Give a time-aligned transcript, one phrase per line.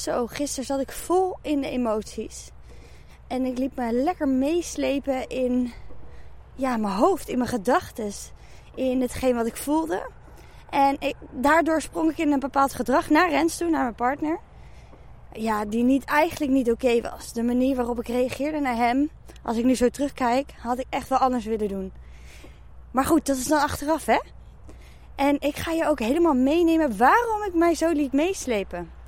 [0.00, 2.50] Zo, gisteren zat ik vol in de emoties.
[3.26, 5.72] En ik liep me lekker meeslepen in
[6.54, 8.12] ja, mijn hoofd, in mijn gedachten.
[8.74, 10.10] In hetgeen wat ik voelde.
[10.70, 14.38] En ik, daardoor sprong ik in een bepaald gedrag naar Rens toe, naar mijn partner.
[15.32, 17.32] Ja, die niet, eigenlijk niet oké was.
[17.32, 19.10] De manier waarop ik reageerde naar hem,
[19.42, 21.92] als ik nu zo terugkijk, had ik echt wel anders willen doen.
[22.90, 24.20] Maar goed, dat is dan achteraf, hè?
[25.14, 28.99] En ik ga je ook helemaal meenemen waarom ik mij zo liet meeslepen.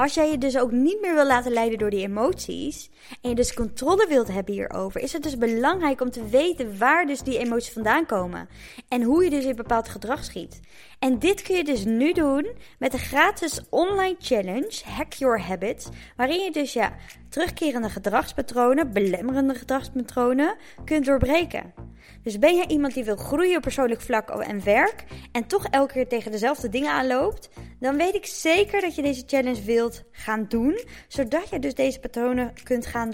[0.00, 3.34] Als jij je dus ook niet meer wil laten leiden door die emoties en je
[3.34, 7.38] dus controle wilt hebben hierover, is het dus belangrijk om te weten waar dus die
[7.38, 8.48] emoties vandaan komen
[8.88, 10.60] en hoe je dus in bepaald gedrag schiet.
[10.98, 15.88] En dit kun je dus nu doen met de gratis online challenge Hack Your Habits,
[16.16, 16.96] waarin je dus ja,
[17.28, 21.74] terugkerende gedragspatronen, belemmerende gedragspatronen kunt doorbreken.
[22.22, 25.92] Dus ben jij iemand die wil groeien op persoonlijk vlak en werk en toch elke
[25.92, 30.44] keer tegen dezelfde dingen aanloopt, dan weet ik zeker dat je deze challenge wilt gaan
[30.48, 33.10] doen, zodat je dus deze patronen kunt gaan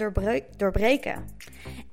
[0.57, 1.25] doorbreken.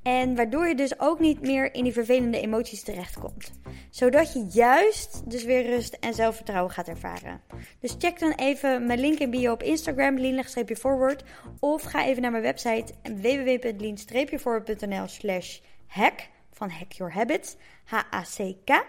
[0.02, 3.52] En waardoor je dus ook niet meer in die vervelende emoties terechtkomt.
[3.90, 7.40] Zodat je juist dus weer rust en zelfvertrouwen gaat ervaren.
[7.80, 11.24] Dus check dan even mijn link in bio op Instagram, lean-forward.
[11.60, 16.32] Of ga even naar mijn website www.lean-forward.nl slash hack
[16.68, 17.56] van Hack Your Habits.
[17.84, 18.84] H-A-C-K.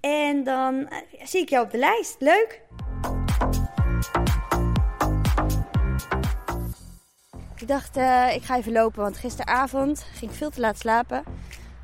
[0.00, 2.16] En dan eh, zie ik jou op de lijst.
[2.18, 2.60] Leuk!
[7.56, 11.24] Ik dacht, uh, ik ga even lopen, want gisteravond ging ik veel te laat slapen.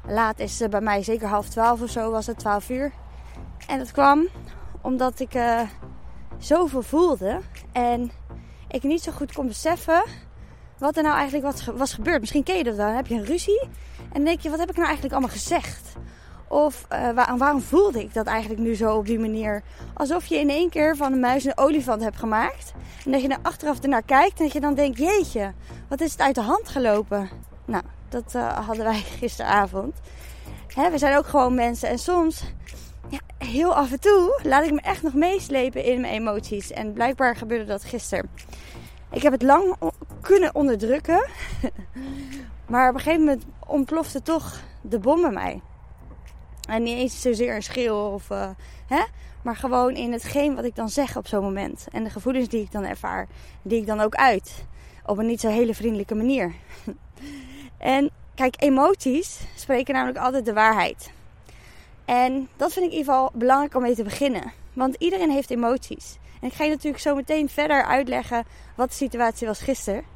[0.06, 2.92] Laat is uh, bij mij zeker half twaalf of zo, was het twaalf uur.
[3.66, 4.28] En dat kwam
[4.82, 5.30] omdat ik
[6.38, 7.40] zoveel voelde
[7.72, 8.10] en
[8.68, 10.04] ik niet zo goed kon beseffen
[10.78, 12.20] wat er nou eigenlijk wat was gebeurd.
[12.20, 12.76] Misschien ken je dat.
[12.76, 13.68] Dan heb je een ruzie
[14.12, 15.92] en denk je, wat heb ik nou eigenlijk allemaal gezegd?
[16.48, 19.62] Of uh, waar, waarom voelde ik dat eigenlijk nu zo op die manier?
[19.94, 22.72] Alsof je in één keer van een muis een olifant hebt gemaakt.
[23.04, 25.52] En dat je er achteraf ernaar kijkt en dat je dan denkt, jeetje,
[25.88, 27.28] wat is het uit de hand gelopen?
[27.64, 29.94] Nou, dat uh, hadden wij gisteravond.
[30.74, 32.42] Hè, we zijn ook gewoon mensen en soms,
[33.08, 36.70] ja, heel af en toe, laat ik me echt nog meeslepen in mijn emoties.
[36.70, 38.30] En blijkbaar gebeurde dat gisteren.
[39.10, 39.76] Ik heb het lang
[40.20, 41.26] kunnen onderdrukken.
[42.72, 45.60] maar op een gegeven moment ontplofte toch de bom bij mij.
[46.68, 48.30] En niet eens zozeer een schreeuw of...
[48.30, 48.50] Uh,
[48.86, 49.02] hè?
[49.42, 51.86] Maar gewoon in hetgeen wat ik dan zeg op zo'n moment.
[51.92, 53.28] En de gevoelens die ik dan ervaar.
[53.62, 54.64] Die ik dan ook uit.
[55.06, 56.54] Op een niet zo hele vriendelijke manier.
[57.78, 61.12] en kijk, emoties spreken namelijk altijd de waarheid.
[62.04, 64.52] En dat vind ik in ieder geval belangrijk om mee te beginnen.
[64.72, 66.18] Want iedereen heeft emoties.
[66.40, 68.44] En ik ga je natuurlijk zo meteen verder uitleggen
[68.76, 70.11] wat de situatie was gisteren.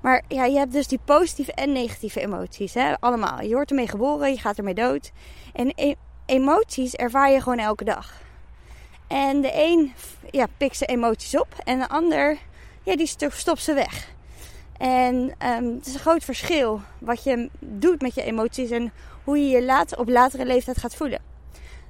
[0.00, 2.74] Maar ja, je hebt dus die positieve en negatieve emoties.
[2.74, 2.94] Hè?
[3.00, 3.42] Allemaal.
[3.42, 5.12] Je wordt ermee geboren, je gaat ermee dood.
[5.52, 5.94] En e
[6.26, 8.20] emoties ervaar je gewoon elke dag.
[9.06, 9.92] En de een
[10.30, 12.38] ja, pikt zijn emoties op en de ander
[12.82, 14.08] ja, die stopt ze weg.
[14.78, 18.92] En um, het is een groot verschil wat je doet met je emoties en
[19.24, 21.20] hoe je je later, op latere leeftijd gaat voelen.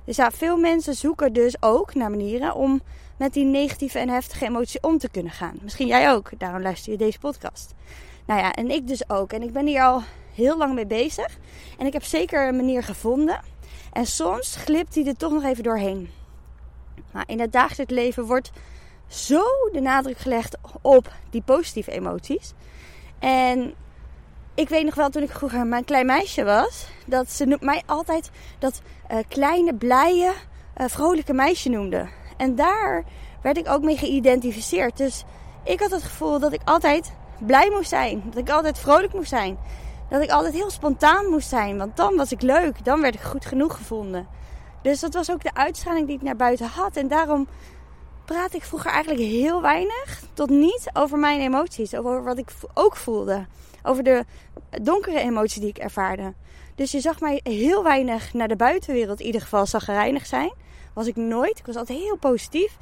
[0.04, 2.81] Dus ja, veel mensen zoeken dus ook naar manieren om
[3.20, 5.58] met die negatieve en heftige emoties om te kunnen gaan.
[5.62, 7.75] Misschien jij ook, daarom luister je deze podcast.
[8.26, 9.32] Nou ja, en ik dus ook.
[9.32, 10.03] En ik ben hier al
[10.34, 11.38] heel lang mee bezig.
[11.78, 13.41] En ik heb zeker een manier gevonden.
[13.92, 16.10] En soms glipt die er toch nog even doorheen.
[17.12, 18.50] Nou, in het dagelijks leven wordt
[19.06, 19.42] zo
[19.72, 22.52] de nadruk gelegd op die positieve emoties.
[23.19, 23.75] En
[24.54, 28.31] ik weet nog wel toen ik vroeger mijn klein meisje was, dat ze mij altijd
[28.58, 30.32] dat uh, kleine, blije,
[30.76, 32.08] uh, vrolijke meisje noemde.
[32.41, 33.05] En daar
[33.43, 34.97] werd ik ook mee geïdentificeerd.
[34.97, 35.25] Dus
[35.65, 38.23] ik had het gevoel dat ik altijd blij moest zijn.
[38.25, 39.59] Dat ik altijd vrolijk moest zijn.
[40.09, 41.79] Dat ik altijd heel spontaan moest zijn.
[41.79, 42.84] Want dan was ik leuk.
[42.84, 44.27] Dan werd ik goed genoeg gevonden.
[44.83, 46.97] Dus dat was ook de uitstraling die ik naar buiten had.
[46.97, 47.49] En daarom
[48.25, 51.95] praat ik vroeger eigenlijk heel weinig tot niet over mijn emoties.
[51.95, 53.47] Over wat ik ook voelde.
[53.83, 54.25] Over de
[54.83, 56.34] donkere emoties die ik ervaarde.
[56.75, 60.69] Dus je zag mij heel weinig naar de buitenwereld in ieder geval zagrijnig zijn.
[60.93, 61.59] Was ik nooit.
[61.59, 62.76] Ik was altijd heel positief.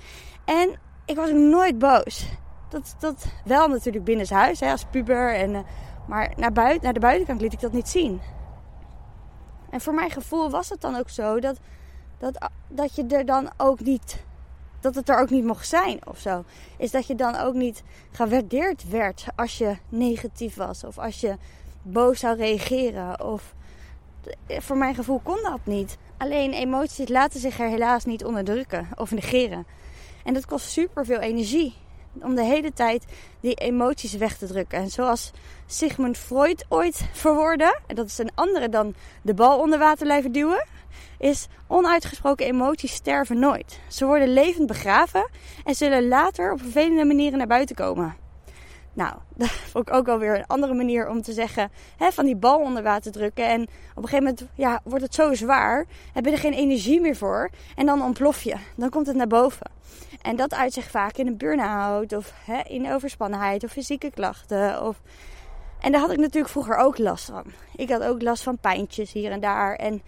[0.44, 2.29] En ik was ook nooit boos.
[2.69, 5.35] Dat, dat wel natuurlijk binnen huis, hè, als puber.
[5.35, 5.61] En, uh,
[6.06, 8.21] maar naar, buiten, naar de buitenkant liet ik dat niet zien.
[9.71, 11.59] En voor mijn gevoel was het dan ook zo dat,
[12.19, 14.25] dat, dat je er dan ook niet.
[14.81, 16.44] Dat het er ook niet mocht zijn of zo.
[16.77, 20.85] Is dat je dan ook niet gewaardeerd werd als je negatief was.
[20.85, 21.37] Of als je
[21.82, 23.25] boos zou reageren.
[23.25, 23.55] Of
[24.47, 25.99] voor mijn gevoel kon dat niet.
[26.19, 29.67] Alleen emoties laten zich er helaas niet onderdrukken of negeren.
[30.25, 31.75] En dat kost super veel energie
[32.23, 33.05] om de hele tijd
[33.41, 34.79] die emoties weg te drukken.
[34.79, 35.31] En zoals
[35.67, 40.32] Sigmund Freud ooit verwoordde, en dat is een andere dan de bal onder water blijven
[40.32, 40.67] duwen.
[41.19, 43.81] is onuitgesproken emoties sterven nooit.
[43.88, 45.29] Ze worden levend begraven
[45.65, 48.17] en zullen later op vervelende manieren naar buiten komen.
[48.99, 52.37] Nou, dat vond ik ook alweer een andere manier om te zeggen: hè, van die
[52.37, 53.49] bal onder water drukken.
[53.49, 57.00] En op een gegeven moment ja, wordt het zo zwaar, heb je er geen energie
[57.00, 57.50] meer voor.
[57.77, 58.55] En dan ontplof je.
[58.77, 59.71] Dan komt het naar boven.
[60.23, 64.83] En dat uit zich vaak in een burn-out of hè, in overspannenheid of fysieke klachten.
[64.83, 65.01] Of...
[65.81, 67.44] En daar had ik natuurlijk vroeger ook last van.
[67.77, 69.75] Ik had ook last van pijntjes hier en daar.
[69.75, 70.03] En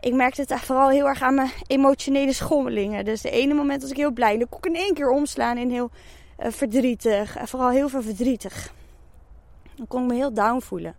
[0.00, 3.04] ik merkte het vooral heel erg aan mijn emotionele schommelingen.
[3.04, 4.38] Dus de ene moment was ik heel blij.
[4.38, 5.90] Dan kon ik in één keer omslaan in heel
[6.38, 7.36] verdrietig.
[7.36, 8.72] En vooral heel veel verdrietig.
[9.74, 10.94] Dan kon ik me heel down voelen.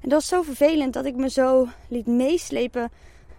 [0.00, 2.90] En dat was zo vervelend dat ik me zo liet meeslepen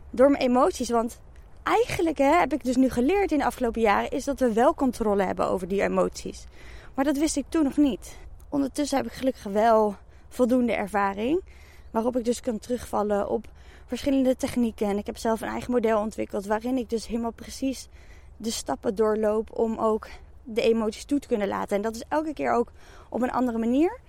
[0.10, 0.90] door mijn emoties.
[0.90, 1.22] Want
[1.64, 4.10] eigenlijk hè, heb ik dus nu geleerd in de afgelopen jaren...
[4.10, 6.46] is dat we wel controle hebben over die emoties.
[6.94, 8.18] Maar dat wist ik toen nog niet.
[8.50, 9.96] Ondertussen heb ik gelukkig wel
[10.30, 11.42] voldoende ervaring.
[11.92, 13.46] Waarop ik dus kan terugvallen op
[13.86, 14.88] verschillende technieken.
[14.88, 16.46] En ik heb zelf een eigen model ontwikkeld.
[16.46, 17.88] Waarin ik dus helemaal precies
[18.38, 20.08] de stappen doorloop om ook
[20.44, 21.76] de emoties toe te kunnen laten.
[21.76, 22.72] En dat is elke keer ook
[23.10, 24.00] op een andere manier.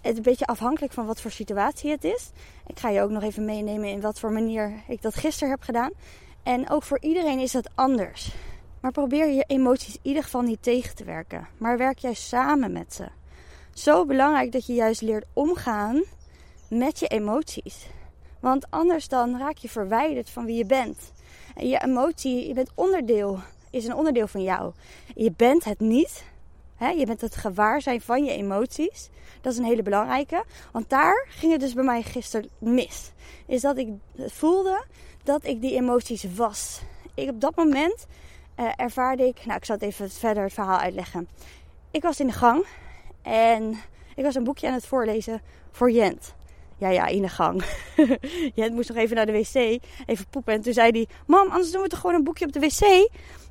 [0.00, 2.30] Het is een beetje afhankelijk van wat voor situatie het is.
[2.66, 5.62] Ik ga je ook nog even meenemen in wat voor manier ik dat gisteren heb
[5.62, 5.90] gedaan.
[6.42, 8.34] En ook voor iedereen is dat anders.
[8.80, 11.48] Maar probeer je emoties in ieder geval niet tegen te werken.
[11.58, 13.08] Maar werk juist samen met ze.
[13.74, 16.02] Zo belangrijk dat je juist leert omgaan
[16.68, 17.86] met je emoties.
[18.40, 21.12] Want anders dan raak je verwijderd van wie je bent.
[21.54, 23.38] En je emotie, je bent onderdeel
[23.70, 24.72] is een onderdeel van jou.
[25.14, 26.24] Je bent het niet.
[26.76, 26.88] Hè?
[26.88, 29.08] Je bent het gewaarzijn van je emoties.
[29.40, 30.44] Dat is een hele belangrijke.
[30.72, 33.12] Want daar ging het dus bij mij gisteren mis.
[33.46, 34.84] Is dat ik voelde
[35.22, 36.80] dat ik die emoties was.
[37.14, 38.06] Ik, op dat moment
[38.56, 39.46] uh, ervaarde ik.
[39.46, 41.28] Nou, ik zal het even verder het verhaal uitleggen.
[41.90, 42.66] Ik was in de gang
[43.22, 43.78] en
[44.14, 46.34] ik was een boekje aan het voorlezen voor Jent.
[46.80, 47.64] Ja, ja, in de gang.
[48.54, 49.54] Jent moest nog even naar de wc,
[50.06, 50.54] even poepen.
[50.54, 52.80] En toen zei hij: Mam, anders doen we toch gewoon een boekje op de wc?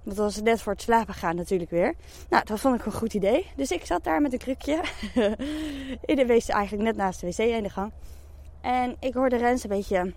[0.04, 1.94] Want dat was net voor het slapen gaan natuurlijk weer.
[2.30, 3.46] Nou, dat vond ik een goed idee.
[3.56, 4.82] Dus ik zat daar met een krukje.
[6.06, 7.92] in de wc, eigenlijk net naast de wc in de gang.
[8.62, 10.14] En ik hoorde Rens een beetje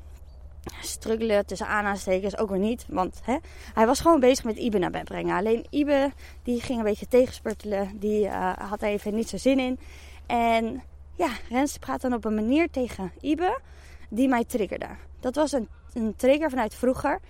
[0.81, 2.39] struggelen tussen aanhalingstekens.
[2.39, 2.85] Ook weer niet.
[2.89, 3.37] Want hè,
[3.75, 5.37] hij was gewoon bezig met Ibe naar bed brengen.
[5.37, 6.13] Alleen Ibe,
[6.43, 7.99] die ging een beetje tegenspurtelen.
[7.99, 9.79] Die uh, had even niet zo zin in.
[10.27, 10.83] En
[11.23, 13.61] ja, Rens praat dan op een manier tegen Ibe
[14.09, 14.89] die mij triggerde.
[15.21, 17.21] Dat was een, een trigger vanuit vroeger.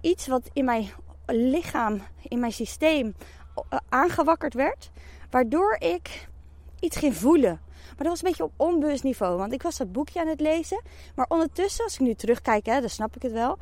[0.00, 0.92] Iets wat in mij
[1.26, 3.14] lichaam, in mijn systeem
[3.54, 4.90] eh, aangewakkerd werd.
[5.30, 6.28] Waardoor ik
[6.80, 7.60] iets ging voelen.
[7.66, 9.38] Maar dat was een beetje op onbewust niveau.
[9.38, 10.82] Want ik was dat boekje aan het lezen.
[11.14, 13.58] Maar ondertussen, als ik nu terugkijk, hè, dan snap ik het wel.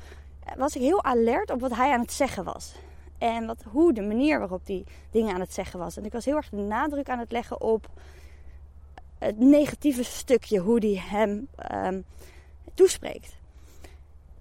[0.57, 2.75] Was ik heel alert op wat hij aan het zeggen was.
[3.19, 5.97] En wat, hoe, de manier waarop hij dingen aan het zeggen was.
[5.97, 7.89] En ik was heel erg de nadruk aan het leggen op
[9.21, 10.59] het negatieve stukje.
[10.59, 12.05] Hoe hij hem um,
[12.75, 13.39] toespreekt.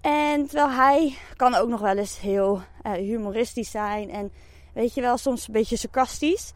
[0.00, 4.32] En terwijl hij kan ook nog wel eens heel uh, humoristisch zijn en
[4.72, 6.52] weet je wel, soms een beetje sarcastisch.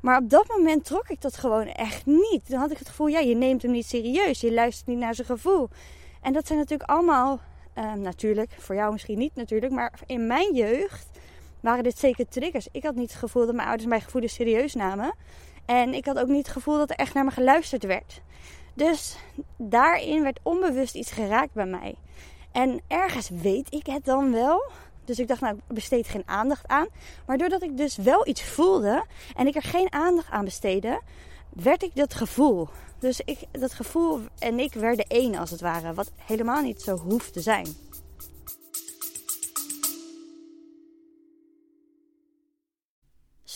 [0.00, 2.48] Maar op dat moment trok ik dat gewoon echt niet.
[2.48, 4.40] Dan had ik het gevoel, ja, je neemt hem niet serieus.
[4.40, 5.68] Je luistert niet naar zijn gevoel.
[6.20, 7.40] En dat zijn natuurlijk allemaal,
[7.78, 11.06] uh, natuurlijk, voor jou misschien niet natuurlijk, maar in mijn jeugd
[11.60, 12.68] waren dit zeker triggers.
[12.72, 15.14] Ik had niet het gevoel dat mijn ouders mijn gevoelens serieus namen.
[15.68, 18.20] En ik had ook niet het gevoel dat er echt naar me geluisterd werd.
[18.74, 19.16] Dus
[19.56, 21.94] daarin werd onbewust iets geraakt bij mij.
[22.52, 24.70] En ergens weet ik het dan wel.
[25.04, 26.86] Dus ik dacht, nou, ik besteed geen aandacht aan.
[27.26, 29.04] Maar doordat ik dus wel iets voelde
[29.36, 31.00] en ik er geen aandacht aan besteedde,
[31.52, 32.68] werd ik dat gevoel.
[32.98, 35.94] Dus ik, dat gevoel en ik werden één als het ware.
[35.94, 37.66] Wat helemaal niet zo hoeft te zijn.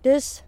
[0.00, 0.42] Dus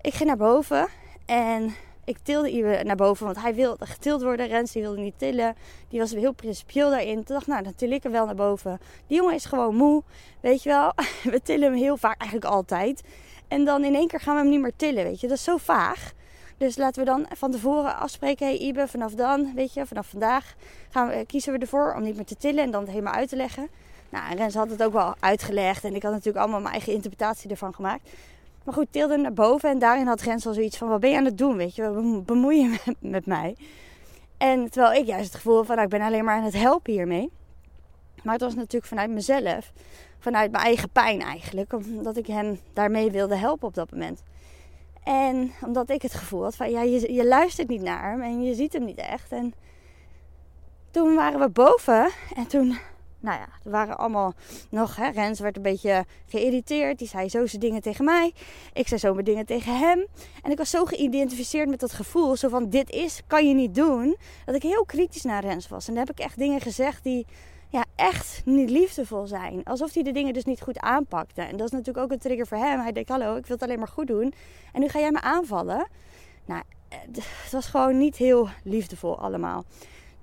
[0.00, 0.88] ik ging naar boven
[1.26, 1.74] en
[2.04, 4.46] ik tilde Iwe naar boven, want hij wilde getild worden.
[4.46, 5.56] Rens die wilde niet tillen.
[5.88, 7.24] Die was heel principieel daarin.
[7.24, 8.80] Toen dacht nou, dan til ik hem wel naar boven.
[9.06, 10.02] Die jongen is gewoon moe,
[10.40, 10.92] weet je wel.
[11.32, 13.02] We tillen hem heel vaak, eigenlijk altijd.
[13.48, 15.28] En dan in één keer gaan we hem niet meer tillen, weet je.
[15.28, 16.12] Dat is zo vaag.
[16.56, 18.46] Dus laten we dan van tevoren afspreken.
[18.46, 20.54] Hey Ibe, vanaf dan, weet je, vanaf vandaag
[20.90, 23.28] gaan we, kiezen we ervoor om niet meer te tillen en dan het helemaal uit
[23.28, 23.68] te leggen.
[24.08, 25.84] Nou, Rens had het ook wel uitgelegd.
[25.84, 28.08] En ik had natuurlijk allemaal mijn eigen interpretatie ervan gemaakt.
[28.64, 29.70] Maar goed, tilde naar boven.
[29.70, 31.56] En daarin had Rens al zoiets van, wat ben je aan het doen?
[31.56, 33.56] Weet je, bemoei je met, mij?
[34.36, 36.92] En terwijl ik juist het gevoel van, nou, ik ben alleen maar aan het helpen
[36.92, 37.30] hiermee.
[38.22, 39.72] Maar het was natuurlijk vanuit mezelf.
[40.18, 41.72] Vanuit mijn eigen pijn eigenlijk.
[41.72, 44.22] Omdat ik hem daarmee wilde helpen op dat moment.
[45.04, 48.22] En omdat ik het gevoel had van, ja, je, je luistert niet naar hem.
[48.22, 49.32] En je ziet hem niet echt.
[49.32, 49.54] En
[50.90, 52.10] toen waren we boven.
[52.34, 52.78] En toen
[53.22, 54.34] nou ja, er waren allemaal
[54.70, 54.96] nog.
[54.96, 56.98] Hè, Rens werd een beetje geïrriteerd.
[56.98, 58.32] Die zei zo zijn dingen tegen mij.
[58.72, 60.06] Ik zei zo mijn dingen tegen hem.
[60.42, 62.36] En ik was zo geïdentificeerd met dat gevoel.
[62.36, 64.16] Zo van: dit is, kan je niet doen.
[64.44, 65.88] Dat ik heel kritisch naar Rens was.
[65.88, 67.26] En dan heb ik echt dingen gezegd die
[67.68, 69.64] ja, echt niet liefdevol zijn.
[69.64, 71.42] Alsof hij de dingen dus niet goed aanpakte.
[71.42, 72.80] En dat is natuurlijk ook een trigger voor hem.
[72.80, 74.34] Hij denkt: hallo, ik wil het alleen maar goed doen.
[74.72, 75.86] En nu ga jij me aanvallen.
[76.44, 79.64] Nou, het was gewoon niet heel liefdevol allemaal.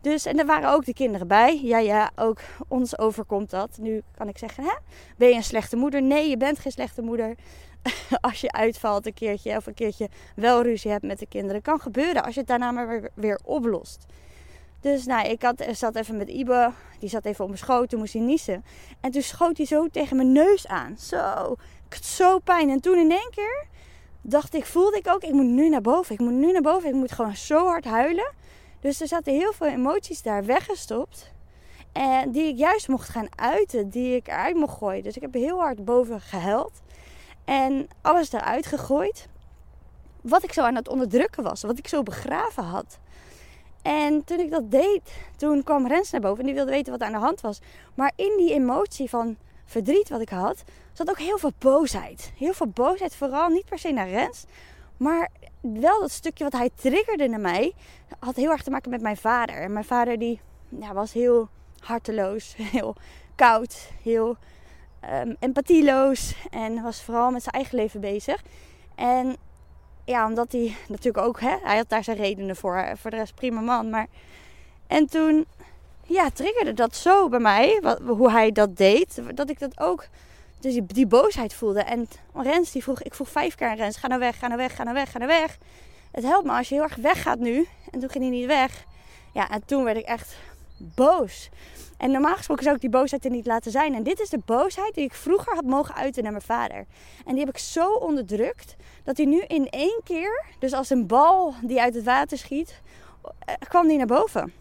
[0.01, 1.59] Dus, en er waren ook de kinderen bij.
[1.63, 3.77] Ja, ja, ook ons overkomt dat.
[3.81, 4.73] Nu kan ik zeggen, hè?
[5.17, 6.01] ben je een slechte moeder?
[6.01, 7.35] Nee, je bent geen slechte moeder.
[8.21, 11.61] als je uitvalt een keertje of een keertje wel ruzie hebt met de kinderen.
[11.61, 14.05] Kan gebeuren als je het daarna maar weer, weer oplost.
[14.81, 16.71] Dus nou, ik had, zat even met Ibe.
[16.99, 17.89] Die zat even op mijn schoot.
[17.89, 18.63] Toen moest hij niezen.
[19.01, 20.97] En toen schoot hij zo tegen mijn neus aan.
[20.97, 21.55] Zo.
[21.87, 22.69] Ik had zo pijn.
[22.69, 23.65] En toen in één keer
[24.21, 26.13] dacht ik, voelde ik ook, ik moet nu naar boven.
[26.13, 26.89] Ik moet nu naar boven.
[26.89, 28.31] Ik moet gewoon zo hard huilen.
[28.79, 31.31] Dus er zaten heel veel emoties daar weggestopt.
[31.91, 35.03] En die ik juist mocht gaan uiten, die ik eruit mocht gooien.
[35.03, 36.81] Dus ik heb heel hard boven gehuild.
[37.45, 39.27] En alles eruit gegooid.
[40.21, 41.61] Wat ik zo aan het onderdrukken was.
[41.61, 42.99] Wat ik zo begraven had.
[43.81, 45.01] En toen ik dat deed,
[45.37, 47.59] toen kwam Rens naar boven en die wilde weten wat er aan de hand was.
[47.95, 52.31] Maar in die emotie van verdriet wat ik had, zat ook heel veel boosheid.
[52.35, 54.45] Heel veel boosheid, vooral niet per se naar Rens,
[54.97, 55.29] maar
[55.61, 57.73] wel dat stukje wat hij triggerde naar mij,
[58.19, 59.55] had heel erg te maken met mijn vader.
[59.55, 60.39] En mijn vader die
[60.69, 61.49] ja, was heel
[61.79, 62.95] harteloos, heel
[63.35, 64.37] koud, heel
[65.13, 66.35] um, empathieloos.
[66.49, 68.43] En was vooral met zijn eigen leven bezig.
[68.95, 69.35] En
[70.05, 72.91] ja, omdat hij natuurlijk ook, hè, hij had daar zijn redenen voor.
[72.95, 73.89] Voor de rest prima man.
[73.89, 74.07] Maar
[74.87, 75.45] en toen,
[76.03, 80.07] ja, triggerde dat zo bij mij, hoe hij dat deed, dat ik dat ook
[80.59, 81.81] dus die, boosheid voelde.
[81.81, 84.59] En Rens die vroeg, ik vroeg vijf keer aan Rens, ga nou weg, ga nou
[84.59, 85.57] weg, ga nou weg, ga nou weg.
[86.11, 87.67] Het helpt me als je heel erg weggaat nu.
[87.91, 88.85] En toen ging hij niet weg.
[89.33, 90.35] Ja, en toen werd ik echt
[90.77, 91.49] boos.
[91.97, 93.95] En normaal gesproken zou ik die boosheid er niet laten zijn.
[93.95, 96.85] En dit is de boosheid die ik vroeger had mogen uiten naar mijn vader.
[97.25, 101.07] En die heb ik zo onderdrukt dat hij nu in één keer, dus als een
[101.07, 102.81] bal die uit het water schiet,
[103.45, 104.53] eh, kwam die naar boven.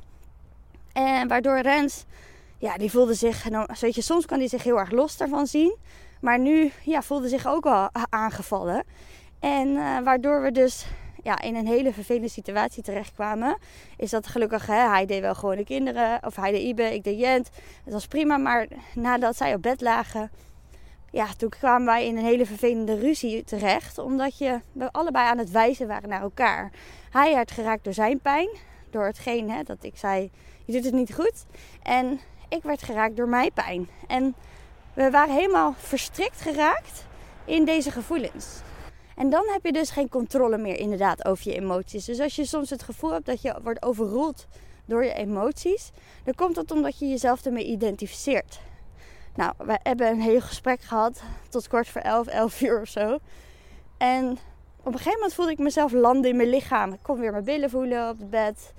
[0.93, 2.05] En waardoor Rens
[2.59, 3.49] ja, die voelde zich,
[3.81, 5.77] weet je, soms kan hij zich heel erg los daarvan zien.
[6.21, 8.85] Maar nu ja, voelde zich ook al aangevallen.
[9.41, 10.87] En uh, waardoor we dus
[11.23, 13.59] ja, in een hele vervelende situatie terechtkwamen.
[13.97, 16.19] Is dat gelukkig, hè, hij deed wel gewoon de kinderen.
[16.25, 17.51] Of hij deed Ibe, ik deed Jent.
[17.85, 20.31] Het was prima, maar nadat zij op bed lagen...
[21.11, 23.99] Ja, toen kwamen wij in een hele vervelende ruzie terecht.
[23.99, 26.71] Omdat je, we allebei aan het wijzen waren naar elkaar.
[27.11, 28.49] Hij werd geraakt door zijn pijn.
[28.91, 30.31] Door hetgeen hè, dat ik zei,
[30.65, 31.45] je doet het niet goed.
[31.83, 33.89] En ik werd geraakt door mijn pijn.
[34.07, 34.35] En
[34.95, 37.07] we waren helemaal verstrikt geraakt
[37.45, 38.61] in deze gevoelens.
[39.17, 42.05] En dan heb je dus geen controle meer inderdaad over je emoties.
[42.05, 44.47] Dus als je soms het gevoel hebt dat je wordt overroeld
[44.85, 45.91] door je emoties,
[46.25, 48.61] dan komt dat omdat je jezelf ermee identificeert.
[49.35, 53.19] Nou, we hebben een heel gesprek gehad tot kort voor 11, 11 uur of zo.
[53.97, 54.39] En
[54.79, 56.93] op een gegeven moment voelde ik mezelf landen in mijn lichaam.
[56.93, 58.73] Ik kon weer mijn billen voelen op het bed.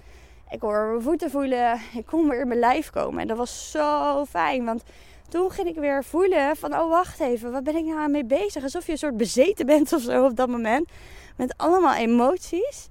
[0.50, 1.80] Ik hoor mijn voeten voelen.
[1.94, 3.22] Ik kon weer in mijn lijf komen.
[3.22, 4.66] En dat was zo fijn.
[4.66, 4.84] Want
[5.30, 6.74] toen ging ik weer voelen van...
[6.74, 7.52] Oh, wacht even.
[7.52, 8.64] Wat ben ik nou mee bezig?
[8.64, 10.90] Alsof je een soort bezeten bent of zo op dat moment.
[11.38, 12.88] Met allemaal emoties.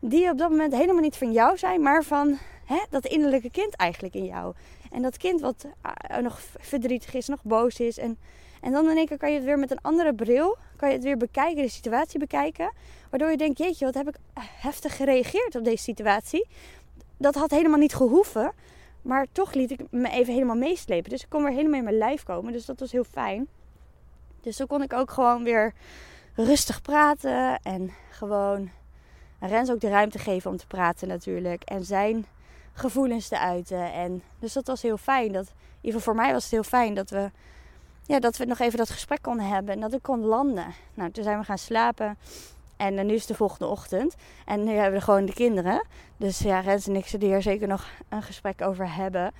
[0.00, 1.82] Die op dat moment helemaal niet van jou zijn.
[1.82, 4.54] Maar van hè, dat innerlijke kind eigenlijk in jou.
[4.92, 5.66] En dat kind wat
[6.10, 7.98] uh, nog verdrietig is, nog boos is.
[7.98, 8.18] En,
[8.60, 10.56] en dan in één keer kan je het weer met een andere bril...
[10.76, 12.72] Kan je het weer bekijken, de situatie bekijken.
[13.10, 16.46] Waardoor je denkt, jeetje, wat heb ik heftig gereageerd op deze situatie
[17.20, 18.52] dat had helemaal niet gehoeven.
[19.02, 21.10] Maar toch liet ik me even helemaal meeslepen.
[21.10, 22.52] Dus ik kon weer helemaal in mijn lijf komen.
[22.52, 23.48] Dus dat was heel fijn.
[24.40, 25.72] Dus zo kon ik ook gewoon weer
[26.34, 27.60] rustig praten.
[27.62, 28.70] En gewoon
[29.40, 31.62] Rens ook de ruimte geven om te praten natuurlijk.
[31.62, 32.26] En zijn
[32.72, 33.92] gevoelens te uiten.
[33.92, 35.32] En dus dat was heel fijn.
[35.32, 37.30] Dat, even voor mij was het heel fijn dat we,
[38.06, 39.74] ja, dat we nog even dat gesprek konden hebben.
[39.74, 40.66] En dat ik kon landen.
[40.94, 42.18] Nou, toen zijn we gaan slapen.
[42.80, 44.14] En uh, nu is de volgende ochtend.
[44.44, 45.86] En nu hebben we gewoon de kinderen.
[46.16, 49.32] Dus ja, Rens en ik zullen hier zeker nog een gesprek over hebben.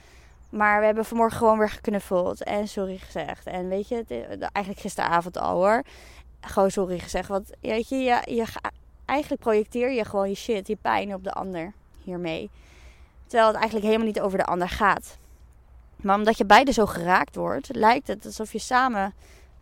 [0.50, 2.42] Maar we hebben vanmorgen gewoon weer geknuffeld.
[2.42, 3.47] En sorry gezegd.
[3.47, 5.82] En weet je, het, eigenlijk gisteravond al hoor.
[6.40, 7.28] Gewoon sorry gezegd.
[7.28, 8.47] Want weet je, je, je,
[9.04, 11.73] eigenlijk projecteer je gewoon je shit, je pijn op de ander
[12.04, 12.50] hiermee.
[13.26, 15.18] Terwijl het eigenlijk helemaal niet over de ander gaat.
[15.97, 19.14] Maar omdat je beide zo geraakt wordt, lijkt het alsof je samen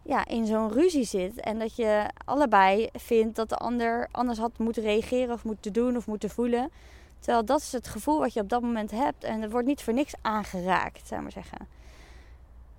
[0.09, 1.41] ja, in zo'n ruzie zit.
[1.41, 5.97] En dat je allebei vindt dat de ander anders had moeten reageren of moeten doen
[5.97, 6.71] of moeten voelen.
[7.19, 9.25] Terwijl dat is het gevoel wat je op dat moment hebt.
[9.25, 11.69] En er wordt niet voor niks aangeraakt, zou maar zeggen.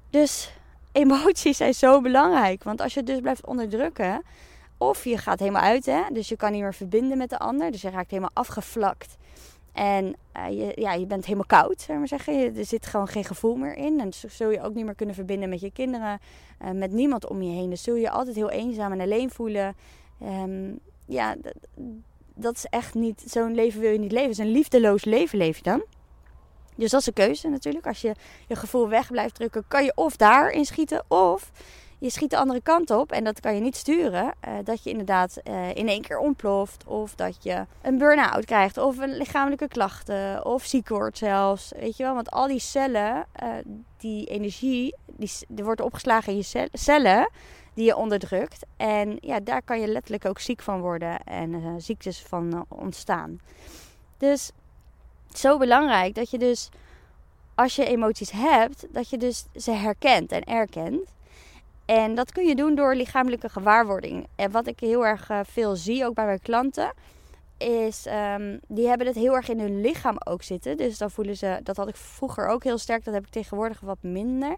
[0.09, 0.51] Dus
[0.91, 2.63] emoties zijn zo belangrijk.
[2.63, 4.21] Want als je het dus blijft onderdrukken,
[4.77, 7.71] of je gaat helemaal uit, hè, dus je kan niet meer verbinden met de ander,
[7.71, 9.17] dus je raakt helemaal afgevlakt.
[9.79, 12.57] En uh, je, ja, je bent helemaal koud, zou maar zeggen.
[12.57, 13.99] er zit gewoon geen gevoel meer in.
[13.99, 16.19] En zul je ook niet meer kunnen verbinden met je kinderen,
[16.61, 17.69] uh, met niemand om je heen.
[17.69, 19.75] Dus zul je je altijd heel eenzaam en alleen voelen.
[20.23, 21.35] Um, ja,
[22.33, 24.45] dat is echt niet, zo'n leven wil je niet leven.
[24.45, 25.83] Een liefdeloos leven leef je dan.
[26.75, 27.87] Dus dat is een keuze natuurlijk.
[27.87, 28.15] Als je
[28.47, 31.51] je gevoel weg blijft drukken, kan je of daarin schieten, of
[31.99, 34.33] je schiet de andere kant op en dat kan je niet sturen.
[34.47, 36.83] Uh, dat je inderdaad uh, in één keer ontploft.
[36.85, 38.77] Of dat je een burn-out krijgt.
[38.77, 40.45] Of een lichamelijke klachten.
[40.45, 41.71] Of ziek wordt zelfs.
[41.79, 42.13] Weet je wel?
[42.13, 43.49] Want al die cellen, uh,
[43.97, 47.29] die energie, die, die wordt opgeslagen in je cellen
[47.73, 48.65] die je onderdrukt.
[48.77, 51.23] En ja, daar kan je letterlijk ook ziek van worden.
[51.23, 53.39] En ziektes van ontstaan.
[54.17, 54.51] Dus
[55.29, 56.69] zo belangrijk dat je dus
[57.55, 61.17] als je emoties hebt, dat je dus ze herkent en erkent.
[61.89, 64.27] En dat kun je doen door lichamelijke gewaarwording.
[64.35, 66.93] En wat ik heel erg uh, veel zie, ook bij mijn klanten,
[67.57, 68.05] is
[68.35, 70.77] um, die hebben het heel erg in hun lichaam ook zitten.
[70.77, 73.79] Dus dan voelen ze, dat had ik vroeger ook heel sterk, dat heb ik tegenwoordig
[73.79, 74.55] wat minder.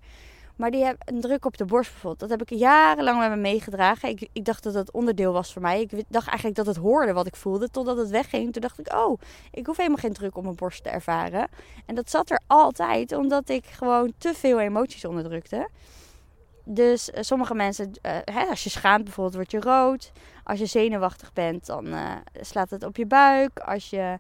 [0.56, 2.20] Maar die hebben een druk op de borst bijvoorbeeld.
[2.20, 4.10] Dat heb ik jarenlang met me meegedragen.
[4.10, 5.82] Ik, ik dacht dat het onderdeel was voor mij.
[5.82, 7.70] Ik dacht eigenlijk dat het hoorde wat ik voelde.
[7.70, 8.54] Totdat het wegging.
[8.54, 9.20] Toen dacht ik, oh,
[9.52, 11.48] ik hoef helemaal geen druk op mijn borst te ervaren.
[11.86, 15.68] En dat zat er altijd, omdat ik gewoon te veel emoties onderdrukte.
[16.64, 20.12] Dus uh, sommige mensen, uh, hè, als je schaamt bijvoorbeeld, word je rood.
[20.44, 23.60] Als je zenuwachtig bent, dan uh, slaat het op je buik.
[23.60, 24.20] Als je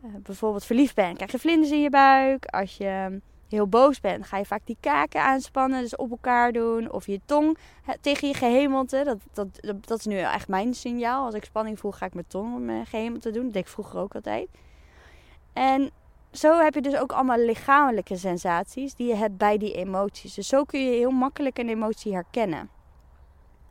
[0.00, 2.44] bijvoorbeeld verliefd bent, krijg je vlinders in je buik.
[2.44, 6.92] Als je heel boos bent, ga je vaak die kaken aanspannen, dus op elkaar doen.
[6.92, 7.58] Of je tong
[8.00, 9.02] tegen je gehemelte.
[9.04, 11.24] Dat, dat, dat, is nu echt mijn signaal.
[11.24, 13.44] Als ik spanning voel, ga ik mijn tong op mijn gehemelte doen.
[13.44, 14.48] Dat deed ik vroeger ook altijd.
[15.52, 15.90] En
[16.32, 20.34] zo heb je dus ook allemaal lichamelijke sensaties die je hebt bij die emoties.
[20.34, 22.70] Dus zo kun je heel makkelijk een emotie herkennen.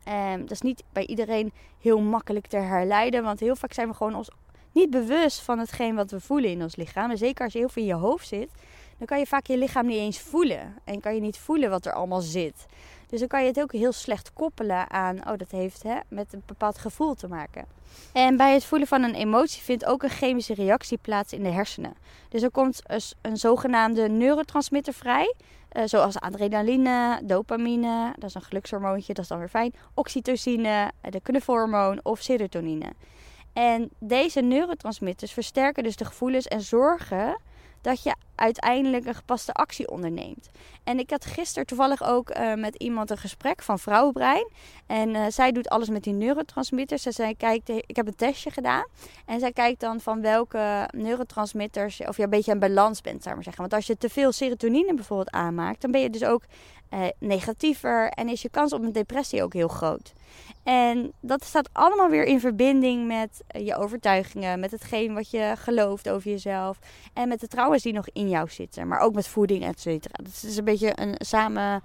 [0.04, 3.94] En dat is niet bij iedereen heel makkelijk te herleiden, want heel vaak zijn we
[3.94, 4.30] gewoon ons
[4.72, 7.10] niet bewust van hetgeen wat we voelen in ons lichaam.
[7.10, 8.50] En zeker als je heel veel in je hoofd zit,
[8.98, 10.76] dan kan je vaak je lichaam niet eens voelen.
[10.84, 12.66] En kan je niet voelen wat er allemaal zit.
[13.10, 16.32] Dus dan kan je het ook heel slecht koppelen aan, oh dat heeft hè, met
[16.32, 17.64] een bepaald gevoel te maken.
[18.12, 21.48] En bij het voelen van een emotie vindt ook een chemische reactie plaats in de
[21.48, 21.94] hersenen.
[22.28, 22.82] Dus er komt
[23.20, 25.34] een, zogenaamde neurotransmitter vrij.
[25.72, 29.74] Uh, zoals adrenaline, dopamine, dat is een gelukshormoontje, dat is dan weer fijn.
[29.94, 32.92] Oxytocine, de knuffelhormoon of serotonine.
[33.52, 37.40] En deze neurotransmitters versterken dus de gevoelens en zorgen
[37.80, 40.50] dat je uiteindelijk een gepaste actie onderneemt.
[40.84, 44.50] En ik had gisteren toevallig ook uh, met iemand een gesprek van Vrouwenbrein.
[44.86, 47.02] En uh, zij doet alles met die neurotransmitters.
[47.02, 48.84] Zij kijkt, ik heb een testje gedaan.
[49.26, 53.34] En zij kijkt dan van welke neurotransmitters, of je een beetje een balans bent, zou
[53.34, 53.62] maar zeggen.
[53.62, 56.42] Want als je te veel serotonine bijvoorbeeld aanmaakt, dan ben je dus ook
[56.90, 60.12] uh, negatiever en is je kans op een depressie ook heel groot.
[60.62, 66.08] En dat staat allemaal weer in verbinding met je overtuigingen, met hetgeen wat je gelooft
[66.08, 66.78] over jezelf
[67.12, 70.14] en met de trouwens die nog in jou zitten, maar ook met voeding, et cetera.
[70.22, 71.82] Het is een beetje een samen,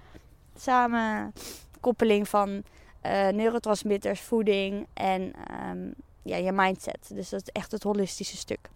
[0.56, 2.62] samenkoppeling van
[3.06, 5.32] uh, neurotransmitters, voeding en
[5.70, 7.10] um, ja, je mindset.
[7.14, 8.68] Dus dat is echt het holistische stuk.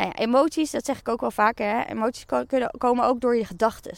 [0.00, 1.66] Nou ja, emoties, dat zeg ik ook wel vaker.
[1.66, 1.82] Hè?
[1.82, 3.92] Emoties kunnen komen ook door je gedachten.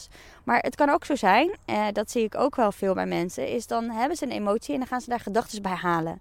[0.45, 3.49] Maar het kan ook zo zijn, eh, dat zie ik ook wel veel bij mensen,
[3.49, 6.21] is dan hebben ze een emotie en dan gaan ze daar gedachten bij halen.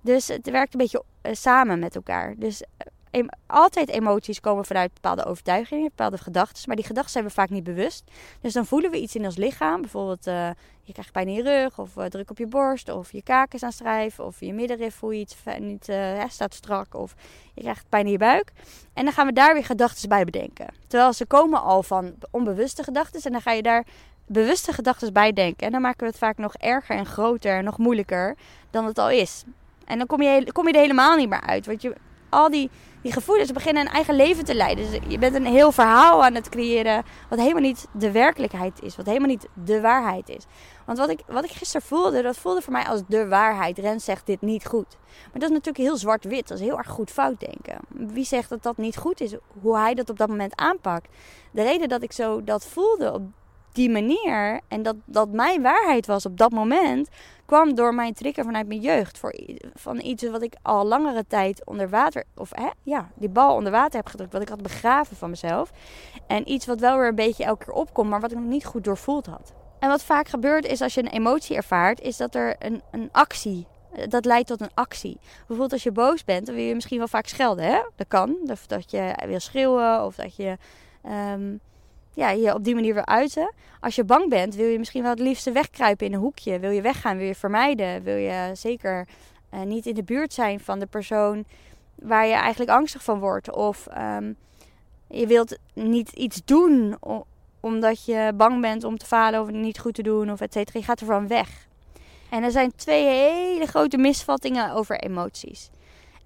[0.00, 2.34] Dus het werkt een beetje uh, samen met elkaar.
[2.36, 2.62] Dus
[3.12, 6.62] uh, altijd emoties komen vanuit bepaalde overtuigingen, bepaalde gedachten.
[6.66, 8.04] Maar die gedachten zijn we vaak niet bewust.
[8.40, 9.80] Dus dan voelen we iets in ons lichaam.
[9.80, 10.50] Bijvoorbeeld, uh,
[10.88, 13.54] je krijgt pijn in je rug, of uh, druk op je borst, of je kaak
[13.54, 15.26] is aan of je middenrif voel je
[15.58, 17.14] niet uh, staat strak, of
[17.54, 18.52] je krijgt pijn in je buik.
[18.94, 20.66] En dan gaan we daar weer gedachten bij bedenken.
[20.86, 23.86] Terwijl ze komen al van onbewuste gedachten en dan ga je daar
[24.26, 25.66] bewuste gedachten bij denken.
[25.66, 28.36] En dan maken we het vaak nog erger en groter en nog moeilijker
[28.70, 29.44] dan het al is.
[29.84, 31.66] En dan kom je, kom je er helemaal niet meer uit.
[31.66, 31.94] Want je,
[32.28, 32.70] al die
[33.02, 34.90] die gevoelens beginnen een eigen leven te leiden.
[34.90, 37.04] Dus je bent een heel verhaal aan het creëren.
[37.28, 38.96] Wat helemaal niet de werkelijkheid is.
[38.96, 40.44] Wat helemaal niet de waarheid is.
[40.86, 43.78] Want wat ik, wat ik gisteren voelde, dat voelde voor mij als de waarheid.
[43.78, 44.96] Ren zegt dit niet goed.
[45.22, 46.48] Maar dat is natuurlijk heel zwart-wit.
[46.48, 47.78] Dat is heel erg goed fout denken.
[47.88, 49.34] Wie zegt dat dat niet goed is?
[49.60, 51.08] Hoe hij dat op dat moment aanpakt.
[51.50, 53.22] De reden dat ik zo dat voelde op
[53.78, 57.08] die manier, en dat, dat mijn waarheid was op dat moment,
[57.46, 59.18] kwam door mijn trigger vanuit mijn jeugd.
[59.18, 59.34] Voor,
[59.74, 63.72] van iets wat ik al langere tijd onder water, of hè, ja, die bal onder
[63.72, 64.32] water heb gedrukt.
[64.32, 65.70] Wat ik had begraven van mezelf.
[66.26, 68.64] En iets wat wel weer een beetje elke keer opkomt, maar wat ik nog niet
[68.64, 69.52] goed doorvoeld had.
[69.78, 73.08] En wat vaak gebeurt is als je een emotie ervaart, is dat er een, een
[73.12, 73.66] actie
[74.08, 75.18] dat leidt tot een actie.
[75.36, 77.64] Bijvoorbeeld als je boos bent, dan wil je misschien wel vaak schelden.
[77.64, 77.80] Hè?
[77.96, 78.36] Dat kan.
[78.46, 80.56] Of dat je wil schreeuwen of dat je
[81.02, 81.56] ehm,
[82.14, 83.54] ja, je op die manier wil uiten.
[83.80, 86.58] Als je bang bent, wil je misschien wel het liefste wegkruipen in een hoekje.
[86.58, 88.02] Wil je weggaan, wil je vermijden.
[88.02, 89.08] Wil je zeker
[89.54, 91.44] uh, niet in de buurt zijn van de persoon
[91.94, 93.52] waar je eigenlijk angstig van wordt.
[93.52, 94.36] Of um,
[95.08, 96.96] je wilt niet iets doen
[97.60, 100.78] omdat je bang bent om te falen of niet goed te doen of et cetera.
[100.78, 101.66] Je gaat ervan weg.
[102.30, 105.70] En er zijn twee hele grote misvattingen over emoties.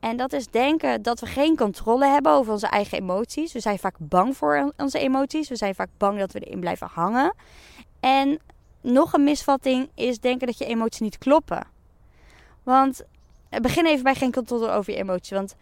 [0.02, 3.52] En dat is denken dat we geen controle hebben over onze eigen emoties.
[3.52, 5.48] We zijn vaak bang voor onze emoties.
[5.48, 7.34] We zijn vaak bang dat we erin blijven hangen.
[8.00, 8.38] En
[8.80, 11.66] nog een misvatting is denken dat je emoties niet kloppen.
[12.62, 13.02] Want
[13.48, 15.30] eh, begin even bij geen controle over je emoties.
[15.30, 15.54] Want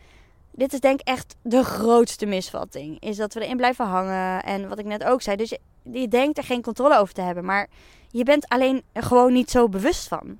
[0.50, 3.00] dit is denk ik echt de grootste misvatting.
[3.00, 4.42] Is dat we erin blijven hangen.
[4.42, 5.36] En wat ik net ook zei.
[5.36, 7.44] Dus je, je denkt er geen controle over te hebben.
[7.44, 7.68] Maar
[8.10, 10.38] je bent alleen gewoon niet zo bewust van.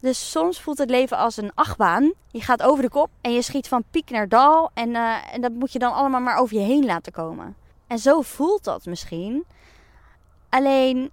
[0.00, 2.12] Dus soms voelt het leven als een achtbaan.
[2.30, 4.70] Je gaat over de kop en je schiet van piek naar dal.
[4.74, 7.56] En, uh, en dat moet je dan allemaal maar over je heen laten komen.
[7.86, 9.44] En zo voelt dat misschien.
[10.48, 11.10] Alleen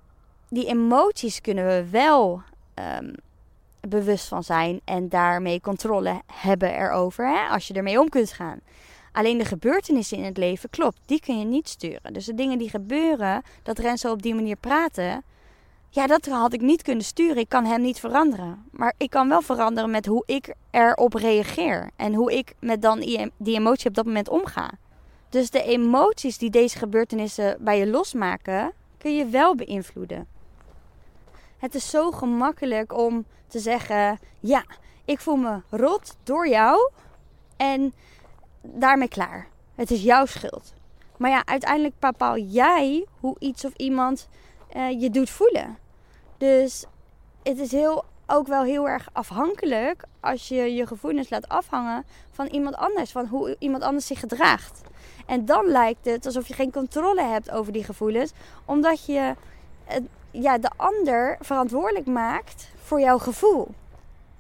[0.50, 2.42] die emoties kunnen we wel
[3.00, 3.16] um,
[3.82, 7.28] bewust van zijn en daarmee controle hebben erover.
[7.28, 7.48] Hè?
[7.48, 8.60] Als je ermee om kunt gaan.
[9.12, 12.14] Alleen de gebeurtenissen in het leven, klopt, die kun je niet sturen.
[12.14, 15.24] Dus de dingen die gebeuren, dat Renzo op die manier praten,
[15.90, 17.38] ja, dat had ik niet kunnen sturen.
[17.38, 18.66] Ik kan hem niet veranderen.
[18.72, 21.90] Maar ik kan wel veranderen met hoe ik erop reageer.
[21.96, 23.00] En hoe ik met dan
[23.38, 24.72] die emotie op dat moment omga.
[25.30, 30.28] Dus de emoties die deze gebeurtenissen bij je losmaken, kun je wel beïnvloeden.
[31.58, 34.66] Het is zo gemakkelijk om te zeggen: Ja,
[35.06, 36.92] ik voel me rot door jou.
[37.58, 37.94] En
[38.62, 39.48] daarmee klaar.
[39.76, 40.74] Het is jouw schuld.
[41.18, 44.28] Maar ja, uiteindelijk bepaal jij hoe iets of iemand
[44.76, 45.78] uh, je doet voelen.
[46.38, 46.86] Dus
[47.44, 52.46] het is heel, ook wel heel erg afhankelijk als je je gevoelens laat afhangen van
[52.46, 54.82] iemand anders, van hoe iemand anders zich gedraagt.
[55.26, 58.32] En dan lijkt het alsof je geen controle hebt over die gevoelens,
[58.66, 59.36] omdat je
[60.32, 63.68] ja, de ander verantwoordelijk maakt voor jouw gevoel.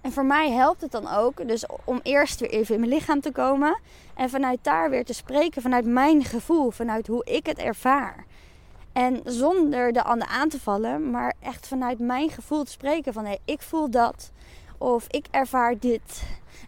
[0.01, 3.21] En voor mij helpt het dan ook, dus om eerst weer even in mijn lichaam
[3.21, 3.79] te komen
[4.15, 8.25] en vanuit daar weer te spreken, vanuit mijn gevoel, vanuit hoe ik het ervaar.
[8.97, 13.23] En zonder de ander aan te vallen, maar echt vanuit mijn gevoel te spreken van
[13.23, 14.31] hé, hey, ik voel dat
[14.77, 16.23] of ik ervaar dit.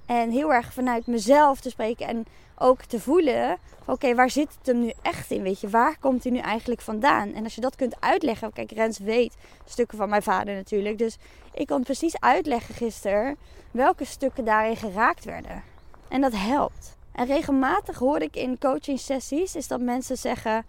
[0.05, 2.25] En heel erg vanuit mezelf te spreken en
[2.57, 5.41] ook te voelen, oké, waar zit het hem nu echt in?
[5.41, 7.33] Weet je, waar komt hij nu eigenlijk vandaan?
[7.33, 11.17] En als je dat kunt uitleggen, kijk, Rens weet stukken van mijn vader natuurlijk, dus
[11.53, 13.37] ik kon precies uitleggen gisteren
[13.71, 15.63] welke stukken daarin geraakt werden.
[16.07, 16.97] En dat helpt.
[17.11, 20.65] En regelmatig hoor ik in coaching sessies is dat mensen zeggen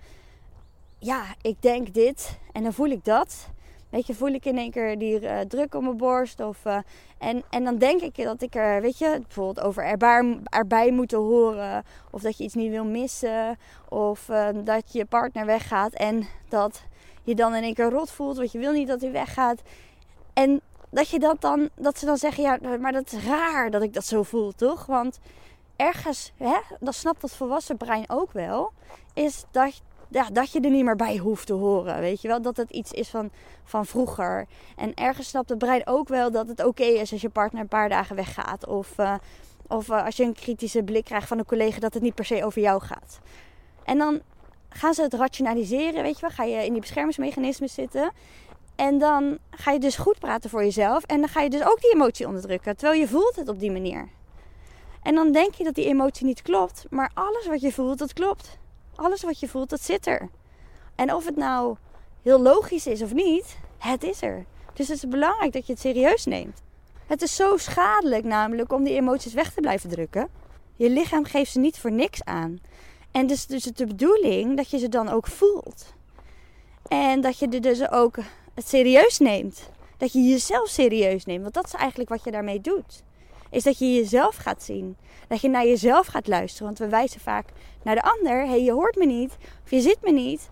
[1.01, 3.49] ja, ik denk dit en dan voel ik dat.
[3.91, 6.41] Weet je, voel ik in één keer die uh, druk op mijn borst.
[6.41, 6.79] Of, uh,
[7.19, 9.85] en, en dan denk ik dat ik er, weet je, bijvoorbeeld over
[10.51, 11.85] erbij, moeten horen.
[12.11, 13.59] Of dat je iets niet wil missen.
[13.89, 16.83] Of uh, dat je partner weggaat en dat
[17.23, 18.37] je dan in één keer rot voelt.
[18.37, 19.63] Want je wil niet dat hij weggaat.
[20.33, 20.61] En
[20.91, 23.95] dat, je dat, dan, dat ze dan zeggen, ja, maar dat is raar dat ik
[23.95, 24.87] dat zo voel, toch?
[24.87, 25.19] Want
[25.77, 28.73] ergens, hè, dat snapt dat volwassen brein ook wel,
[29.15, 32.01] is dat ja, dat je er niet meer bij hoeft te horen.
[32.01, 33.31] Weet je wel, dat het iets is van,
[33.65, 34.47] van vroeger.
[34.77, 37.69] En ergens snapt het brein ook wel dat het oké is als je partner een
[37.69, 38.67] paar dagen weggaat.
[38.67, 39.15] Of, uh,
[39.69, 42.25] of uh, als je een kritische blik krijgt van een collega dat het niet per
[42.25, 43.21] se over jou gaat.
[43.85, 44.21] En dan
[44.69, 46.31] gaan ze het rationaliseren, weet je wel.
[46.31, 48.13] Ga je in die beschermingsmechanismen zitten.
[48.77, 51.05] En dan ga je dus goed praten voor jezelf.
[51.05, 52.77] En dan ga je dus ook die emotie onderdrukken.
[52.77, 54.09] Terwijl je voelt het op die manier.
[55.03, 56.87] En dan denk je dat die emotie niet klopt.
[56.91, 58.60] Maar alles wat je voelt, dat klopt
[59.01, 60.29] alles wat je voelt, dat zit er.
[60.95, 61.77] En of het nou
[62.23, 64.45] heel logisch is of niet, het is er.
[64.73, 66.63] Dus het is belangrijk dat je het serieus neemt.
[67.07, 70.29] Het is zo schadelijk namelijk om die emoties weg te blijven drukken.
[70.77, 72.61] Je lichaam geeft ze niet voor niks aan.
[73.11, 75.95] En dus, dus het de bedoeling dat je ze dan ook voelt.
[76.89, 78.17] En dat je er dus ook
[78.55, 79.71] het serieus neemt.
[79.97, 81.43] Dat je jezelf serieus neemt.
[81.43, 83.03] Want dat is eigenlijk wat je daarmee doet
[83.51, 84.97] is dat je jezelf gaat zien.
[85.29, 86.67] Dat je naar jezelf gaat luisteren.
[86.67, 87.47] Want we wijzen vaak
[87.83, 88.41] naar de ander.
[88.41, 89.37] Hé, hey, je hoort me niet.
[89.65, 90.49] Of je ziet me niet.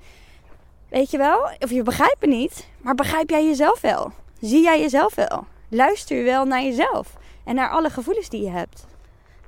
[0.89, 1.51] Weet je wel?
[1.59, 2.69] Of je begrijpt me niet.
[2.81, 4.13] Maar begrijp jij jezelf wel?
[4.41, 5.47] Zie jij jezelf wel?
[5.69, 7.17] Luister je wel naar jezelf?
[7.45, 8.87] En naar alle gevoelens die je hebt.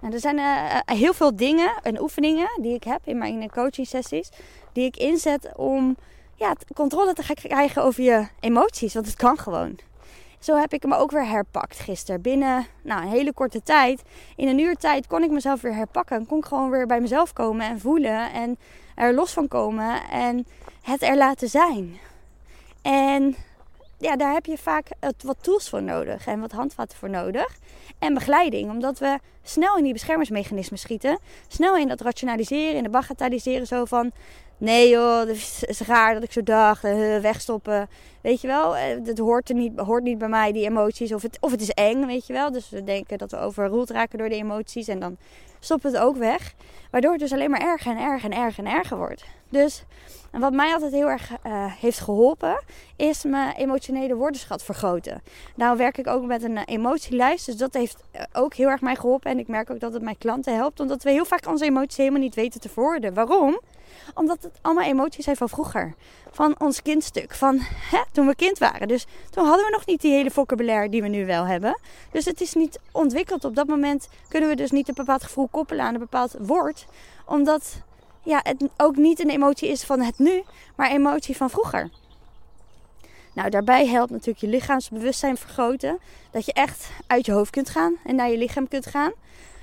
[0.00, 3.86] Nou, er zijn uh, heel veel dingen en oefeningen die ik heb in mijn coaching
[3.86, 4.28] sessies.
[4.72, 5.96] Die ik inzet om
[6.34, 8.94] ja, controle te krijgen over je emoties.
[8.94, 9.78] Want het kan gewoon.
[10.40, 12.20] Zo heb ik me ook weer herpakt gisteren.
[12.20, 14.02] Binnen nou, een hele korte tijd,
[14.36, 16.16] in een uur tijd, kon ik mezelf weer herpakken.
[16.16, 18.32] En kon ik gewoon weer bij mezelf komen en voelen.
[18.32, 18.58] En
[18.94, 20.02] er los van komen.
[20.10, 20.46] En
[20.82, 21.98] het er laten zijn.
[22.82, 23.36] En
[23.98, 24.88] ja, daar heb je vaak
[25.24, 27.58] wat tools voor nodig en wat handvatten voor nodig.
[27.98, 31.18] En begeleiding, omdat we snel in die beschermingsmechanismen schieten.
[31.48, 34.12] Snel in dat rationaliseren, in de bagatelliseren zo van...
[34.60, 37.88] Nee joh, het is raar dat ik zo dacht, uh, wegstoppen.
[38.20, 41.12] Weet je wel, het hoort, er niet, hoort niet bij mij, die emoties.
[41.12, 42.52] Of het, of het is eng, weet je wel.
[42.52, 45.16] Dus we denken dat we overroeld raken door de emoties en dan
[45.60, 46.54] stoppen we het ook weg.
[46.90, 49.24] Waardoor het dus alleen maar erger en erger en erger en erger wordt.
[49.48, 49.84] Dus
[50.30, 52.62] wat mij altijd heel erg uh, heeft geholpen,
[52.96, 55.22] is mijn emotionele woordenschat vergroten.
[55.54, 57.96] Nou werk ik ook met een emotielijst, dus dat heeft
[58.32, 59.30] ook heel erg mij geholpen.
[59.30, 61.96] En ik merk ook dat het mijn klanten helpt, omdat we heel vaak onze emoties
[61.96, 63.14] helemaal niet weten te verwoorden.
[63.14, 63.60] Waarom?
[64.14, 65.94] Omdat het allemaal emoties zijn van vroeger.
[66.30, 67.34] Van ons kindstuk.
[67.34, 67.58] Van
[67.90, 68.88] hè, toen we kind waren.
[68.88, 71.80] Dus toen hadden we nog niet die hele vocabulaire die we nu wel hebben.
[72.12, 73.44] Dus het is niet ontwikkeld.
[73.44, 76.86] Op dat moment kunnen we dus niet een bepaald gevoel koppelen aan een bepaald woord.
[77.26, 77.82] Omdat
[78.22, 80.42] ja, het ook niet een emotie is van het nu,
[80.76, 81.90] maar emotie van vroeger.
[83.34, 85.98] Nou, daarbij helpt natuurlijk je lichaamsbewustzijn vergroten.
[86.30, 89.12] Dat je echt uit je hoofd kunt gaan en naar je lichaam kunt gaan.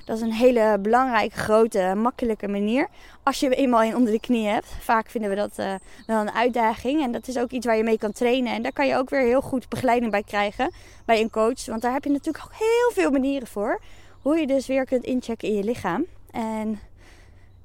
[0.07, 2.87] Dat is een hele belangrijke, grote, makkelijke manier.
[3.23, 4.67] Als je eenmaal in onder de knie hebt.
[4.79, 5.73] Vaak vinden we dat uh,
[6.05, 7.01] wel een uitdaging.
[7.01, 8.53] En dat is ook iets waar je mee kan trainen.
[8.53, 10.71] En daar kan je ook weer heel goed begeleiding bij krijgen.
[11.05, 11.65] Bij een coach.
[11.65, 13.81] Want daar heb je natuurlijk ook heel veel manieren voor.
[14.21, 16.05] Hoe je dus weer kunt inchecken in je lichaam.
[16.31, 16.79] En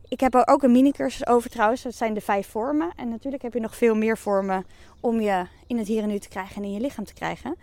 [0.08, 1.82] ik heb er ook een mini-cursus over trouwens.
[1.82, 2.92] Dat zijn de vijf vormen.
[2.96, 4.66] En natuurlijk heb je nog veel meer vormen
[5.00, 7.56] om je in het hier en nu te krijgen en in je lichaam te krijgen.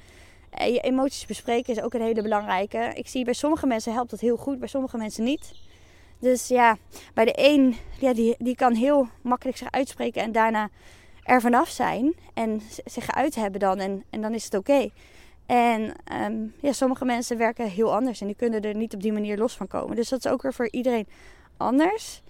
[0.49, 2.91] En je emoties bespreken is ook een hele belangrijke.
[2.93, 5.51] Ik zie bij sommige mensen helpt dat heel goed, bij sommige mensen niet.
[6.19, 6.77] Dus ja,
[7.13, 10.69] bij de een, ja, die, die kan heel makkelijk zich uitspreken en daarna
[11.23, 12.13] er vanaf zijn.
[12.33, 14.89] En zich geuit hebben dan en, en dan is het oké.
[15.45, 19.13] En um, ja, sommige mensen werken heel anders en die kunnen er niet op die
[19.13, 19.95] manier los van komen.
[19.95, 21.07] Dus dat is ook weer voor iedereen
[21.57, 22.21] anders.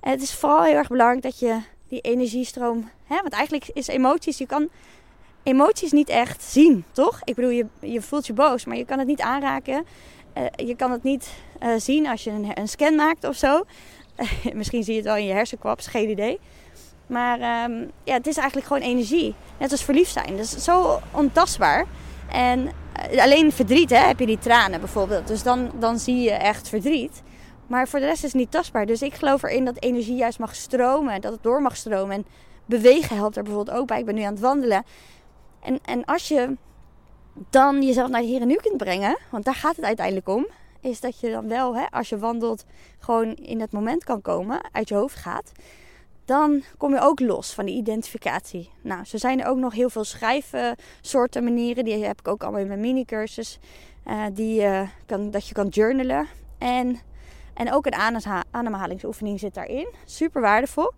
[0.00, 2.90] Het is vooral heel erg belangrijk dat je die energiestroom.
[3.04, 4.38] Hè, want eigenlijk is emoties.
[4.38, 4.68] Je kan
[5.46, 7.20] emoties niet echt zien, toch?
[7.24, 9.86] Ik bedoel, je, je voelt je boos, maar je kan het niet aanraken.
[10.36, 11.30] Uh, je kan het niet
[11.62, 13.64] uh, zien als je een, een, scan maakt of zo.
[14.52, 16.40] Misschien zie je het wel in je hersenkwaps, geen idee.
[17.06, 19.34] Maar um, ja, het is eigenlijk gewoon energie.
[19.58, 20.36] Net als verliefd zijn.
[20.36, 21.86] Dat is zo ontastbaar.
[22.30, 22.70] En
[23.16, 25.26] alleen verdriet, hè, heb je die tranen bijvoorbeeld.
[25.26, 27.22] Dus dan, dan zie je echt verdriet.
[27.66, 28.86] Maar voor de rest is het niet tastbaar.
[28.86, 31.20] Dus ik geloof erin dat energie juist mag stromen.
[31.20, 32.16] Dat het door mag stromen.
[32.16, 32.26] En
[32.64, 33.98] bewegen helpt er bijvoorbeeld ook bij.
[33.98, 34.84] Ik ben nu aan het wandelen.
[35.60, 36.56] En, en als je
[37.50, 39.18] dan jezelf naar hier en nu kunt brengen.
[39.30, 40.46] Want daar gaat het uiteindelijk om.
[40.80, 42.64] Is dat je dan wel, hè, als je wandelt,
[42.98, 44.60] gewoon in het moment kan komen.
[44.72, 45.52] Uit je hoofd gaat.
[46.24, 48.70] Dan kom je ook los van die identificatie.
[48.82, 51.84] Nou, zo zijn er ook nog heel veel schrijfsoorten manieren.
[51.84, 53.58] Die heb ik ook allemaal in mijn mini-cursus.
[54.06, 56.26] Uh, die, uh, kan, dat je kan journalen.
[56.58, 57.00] En
[57.56, 59.88] en ook een ademhalingsoefening zit daarin.
[60.04, 60.92] Super waardevol.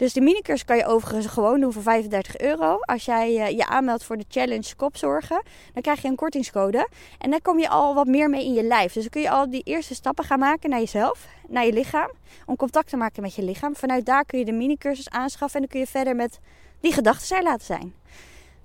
[0.00, 2.78] Dus de minicursus kan je overigens gewoon doen voor 35 euro.
[2.80, 6.88] Als jij uh, je aanmeldt voor de challenge kopzorgen, dan krijg je een kortingscode.
[7.18, 8.92] En dan kom je al wat meer mee in je lijf.
[8.92, 12.10] Dus dan kun je al die eerste stappen gaan maken naar jezelf, naar je lichaam.
[12.46, 13.76] Om contact te maken met je lichaam.
[13.76, 16.38] Vanuit daar kun je de minicursus aanschaffen en dan kun je verder met
[16.80, 17.94] die gedachten er laten zijn.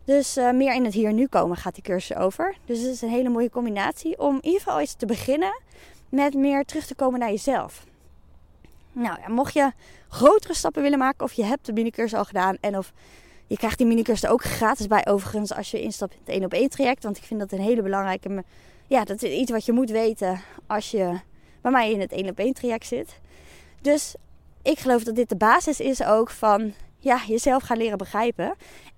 [0.05, 2.55] Dus uh, meer in het hier en nu komen gaat die cursus over.
[2.65, 5.61] Dus het is een hele mooie combinatie om in ieder geval eens te beginnen
[6.09, 7.85] met meer terug te komen naar jezelf.
[8.95, 9.71] Nou ja, mocht je
[10.09, 12.93] grotere stappen willen maken of je hebt de minicursus al gedaan en of
[13.47, 16.43] je krijgt die minicursus er ook gratis bij overigens als je instapt in het 1
[16.43, 17.03] op 1 traject.
[17.03, 18.43] Want ik vind dat een hele belangrijke,
[18.87, 21.19] ja dat is iets wat je moet weten als je
[21.61, 23.19] bij mij in het 1 op 1 traject zit.
[23.81, 24.15] Dus
[24.61, 28.53] ik geloof dat dit de basis is ook van ja, jezelf gaan leren begrijpen.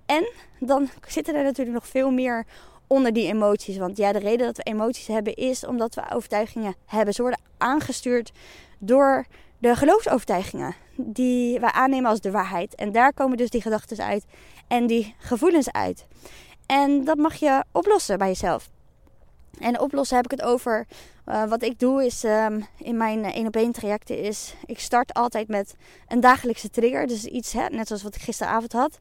[0.06, 0.28] En
[0.60, 2.46] dan zitten er natuurlijk nog veel meer
[2.86, 3.76] onder die emoties.
[3.76, 7.14] Want ja, de reden dat we emoties hebben is omdat we overtuigingen hebben.
[7.14, 8.32] Ze worden aangestuurd
[8.78, 9.26] door
[9.58, 12.74] de geloofsovertuigingen die wij aannemen als de waarheid.
[12.74, 14.24] En daar komen dus die gedachten uit
[14.68, 16.06] en die gevoelens uit.
[16.66, 18.70] En dat mag je oplossen bij jezelf.
[19.60, 20.86] En oplossen heb ik het over.
[21.26, 24.54] Uh, wat ik doe is um, in mijn één op één trajecten is.
[24.66, 25.74] Ik start altijd met
[26.08, 27.06] een dagelijkse trigger.
[27.06, 28.98] Dus iets, net zoals wat ik gisteravond had.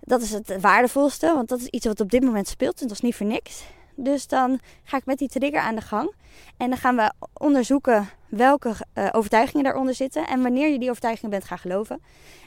[0.00, 2.96] Dat is het waardevolste, want dat is iets wat op dit moment speelt en dat
[2.96, 3.62] is niet voor niks.
[4.00, 6.12] Dus dan ga ik met die trigger aan de gang.
[6.56, 10.26] En dan gaan we onderzoeken welke uh, overtuigingen daaronder zitten.
[10.26, 12.02] En wanneer je die overtuigingen bent gaan geloven.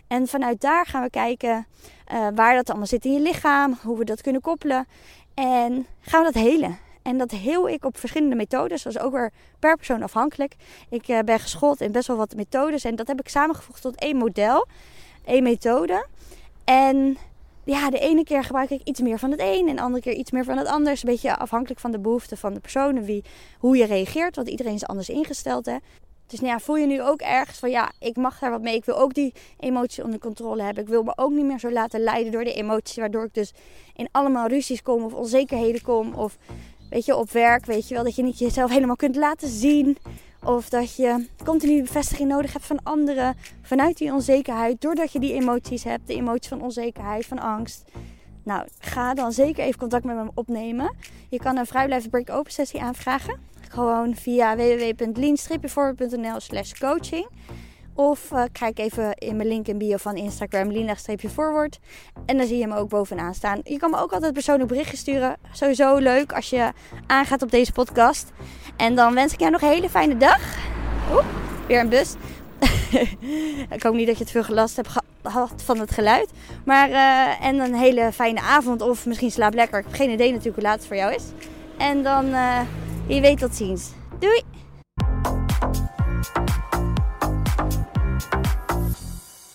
[0.07, 1.67] En vanuit daar gaan we kijken
[2.13, 3.77] uh, waar dat allemaal zit in je lichaam.
[3.83, 4.87] Hoe we dat kunnen koppelen.
[5.33, 6.77] En gaan we dat helen.
[7.01, 8.83] En dat heel ik op verschillende methodes.
[8.83, 10.55] Dat is ook weer per persoon afhankelijk.
[10.89, 12.83] Ik uh, ben geschoold in best wel wat methodes.
[12.83, 14.67] En dat heb ik samengevoegd tot één model.
[15.25, 16.05] één methode.
[16.63, 17.17] En
[17.63, 20.13] ja, de ene keer gebruik ik iets meer van het een en de andere keer
[20.13, 20.91] iets meer van het ander.
[20.91, 23.23] Een beetje afhankelijk van de behoeften van de persoon wie,
[23.59, 24.35] hoe je reageert.
[24.35, 25.65] Want iedereen is anders ingesteld.
[25.65, 25.75] Hè.
[26.27, 28.75] Dus nou ja, voel je nu ook ergens van ja, ik mag daar wat mee.
[28.75, 30.83] Ik wil ook die emoties onder controle hebben.
[30.83, 32.95] Ik wil me ook niet meer zo laten leiden door de emoties.
[32.95, 33.53] Waardoor ik dus
[33.95, 36.13] in allemaal ruzies kom of onzekerheden kom.
[36.13, 36.37] Of
[36.89, 39.97] weet je, op werk weet je wel dat je niet jezelf helemaal kunt laten zien.
[40.43, 44.81] Of dat je continu bevestiging nodig hebt van anderen vanuit die onzekerheid.
[44.81, 47.83] Doordat je die emoties hebt, de emoties van onzekerheid, van angst.
[48.43, 50.95] Nou, ga dan zeker even contact met me opnemen.
[51.29, 53.39] Je kan een vrijblijvend break-open sessie aanvragen.
[53.69, 57.27] Gewoon via www.lean-forward.nl slash coaching.
[57.95, 61.79] Of uh, kijk even in mijn link in bio van Instagram, Lina-forward.
[62.25, 63.59] En dan zie je hem ook bovenaan staan.
[63.63, 65.37] Je kan me ook altijd persoonlijk berichtje sturen.
[65.51, 66.71] Sowieso leuk als je
[67.07, 68.31] aangaat op deze podcast.
[68.77, 70.57] En dan wens ik jou nog een hele fijne dag.
[71.11, 71.25] Oeh,
[71.67, 72.13] weer een bus.
[73.75, 74.89] ik hoop niet dat je het veel gelast hebt
[75.23, 76.29] gehad van het geluid.
[76.65, 78.81] Maar, uh, en een hele fijne avond.
[78.81, 79.79] Of misschien slaap lekker.
[79.79, 81.23] Ik heb geen idee natuurlijk hoe laat het voor jou is.
[81.77, 82.59] En dan, uh,
[83.07, 83.89] je weet tot ziens.
[84.19, 84.43] Doei!